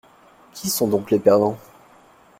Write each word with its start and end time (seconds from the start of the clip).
Qui 0.55 0.71
sont 0.71 0.87
donc 0.87 1.11
les 1.11 1.19
perdants? 1.19 1.59